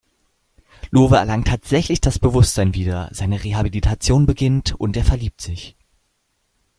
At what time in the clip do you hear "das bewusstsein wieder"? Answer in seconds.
2.01-3.09